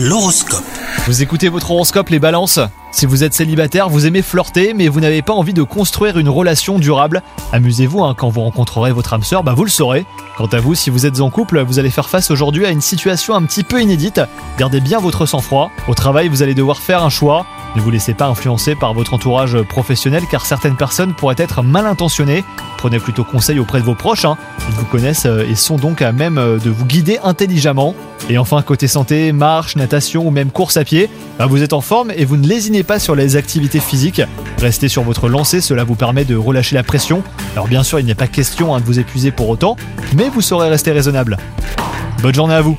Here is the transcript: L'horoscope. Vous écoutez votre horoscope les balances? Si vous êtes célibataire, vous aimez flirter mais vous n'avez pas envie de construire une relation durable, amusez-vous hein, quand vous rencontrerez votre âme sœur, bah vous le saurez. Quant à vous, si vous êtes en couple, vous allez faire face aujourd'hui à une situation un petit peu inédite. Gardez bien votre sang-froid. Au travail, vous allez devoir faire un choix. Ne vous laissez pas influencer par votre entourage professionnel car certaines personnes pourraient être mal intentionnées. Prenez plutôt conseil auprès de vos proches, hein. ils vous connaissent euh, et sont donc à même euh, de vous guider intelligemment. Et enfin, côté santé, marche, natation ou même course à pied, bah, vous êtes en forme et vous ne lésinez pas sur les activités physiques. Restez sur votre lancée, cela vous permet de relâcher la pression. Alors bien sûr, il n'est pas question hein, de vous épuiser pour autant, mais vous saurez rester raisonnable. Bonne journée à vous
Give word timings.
L'horoscope. 0.00 0.62
Vous 1.06 1.22
écoutez 1.22 1.48
votre 1.48 1.72
horoscope 1.72 2.10
les 2.10 2.20
balances? 2.20 2.60
Si 2.92 3.04
vous 3.04 3.24
êtes 3.24 3.34
célibataire, 3.34 3.88
vous 3.88 4.06
aimez 4.06 4.22
flirter 4.22 4.72
mais 4.72 4.86
vous 4.86 5.00
n'avez 5.00 5.22
pas 5.22 5.32
envie 5.32 5.54
de 5.54 5.64
construire 5.64 6.18
une 6.18 6.28
relation 6.28 6.78
durable, 6.78 7.20
amusez-vous 7.52 8.04
hein, 8.04 8.14
quand 8.16 8.28
vous 8.28 8.42
rencontrerez 8.42 8.92
votre 8.92 9.12
âme 9.12 9.24
sœur, 9.24 9.42
bah 9.42 9.54
vous 9.54 9.64
le 9.64 9.70
saurez. 9.70 10.06
Quant 10.36 10.46
à 10.46 10.60
vous, 10.60 10.76
si 10.76 10.90
vous 10.90 11.04
êtes 11.04 11.20
en 11.20 11.30
couple, 11.30 11.62
vous 11.62 11.80
allez 11.80 11.90
faire 11.90 12.08
face 12.08 12.30
aujourd'hui 12.30 12.64
à 12.64 12.70
une 12.70 12.80
situation 12.80 13.34
un 13.34 13.42
petit 13.42 13.64
peu 13.64 13.82
inédite. 13.82 14.20
Gardez 14.56 14.80
bien 14.80 15.00
votre 15.00 15.26
sang-froid. 15.26 15.72
Au 15.88 15.94
travail, 15.94 16.28
vous 16.28 16.44
allez 16.44 16.54
devoir 16.54 16.78
faire 16.78 17.02
un 17.02 17.10
choix. 17.10 17.44
Ne 17.78 17.82
vous 17.84 17.92
laissez 17.92 18.12
pas 18.12 18.26
influencer 18.26 18.74
par 18.74 18.92
votre 18.92 19.14
entourage 19.14 19.56
professionnel 19.62 20.24
car 20.28 20.44
certaines 20.46 20.74
personnes 20.74 21.14
pourraient 21.14 21.36
être 21.38 21.62
mal 21.62 21.86
intentionnées. 21.86 22.42
Prenez 22.76 22.98
plutôt 22.98 23.22
conseil 23.22 23.60
auprès 23.60 23.78
de 23.78 23.84
vos 23.84 23.94
proches, 23.94 24.24
hein. 24.24 24.36
ils 24.68 24.74
vous 24.74 24.84
connaissent 24.84 25.26
euh, 25.26 25.46
et 25.48 25.54
sont 25.54 25.76
donc 25.76 26.02
à 26.02 26.10
même 26.10 26.38
euh, 26.38 26.58
de 26.58 26.70
vous 26.70 26.84
guider 26.84 27.20
intelligemment. 27.22 27.94
Et 28.28 28.36
enfin, 28.36 28.62
côté 28.62 28.88
santé, 28.88 29.30
marche, 29.30 29.76
natation 29.76 30.26
ou 30.26 30.32
même 30.32 30.50
course 30.50 30.76
à 30.76 30.82
pied, 30.82 31.08
bah, 31.38 31.46
vous 31.46 31.62
êtes 31.62 31.72
en 31.72 31.80
forme 31.80 32.10
et 32.16 32.24
vous 32.24 32.36
ne 32.36 32.48
lésinez 32.48 32.82
pas 32.82 32.98
sur 32.98 33.14
les 33.14 33.36
activités 33.36 33.78
physiques. 33.78 34.22
Restez 34.60 34.88
sur 34.88 35.04
votre 35.04 35.28
lancée, 35.28 35.60
cela 35.60 35.84
vous 35.84 35.94
permet 35.94 36.24
de 36.24 36.34
relâcher 36.34 36.74
la 36.74 36.82
pression. 36.82 37.22
Alors 37.52 37.68
bien 37.68 37.84
sûr, 37.84 38.00
il 38.00 38.06
n'est 38.06 38.16
pas 38.16 38.26
question 38.26 38.74
hein, 38.74 38.80
de 38.80 38.86
vous 38.86 38.98
épuiser 38.98 39.30
pour 39.30 39.48
autant, 39.48 39.76
mais 40.16 40.28
vous 40.30 40.40
saurez 40.40 40.68
rester 40.68 40.90
raisonnable. 40.90 41.36
Bonne 42.22 42.34
journée 42.34 42.54
à 42.54 42.60
vous 42.60 42.76